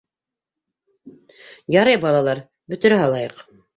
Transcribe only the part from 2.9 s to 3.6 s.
һалайыҡ.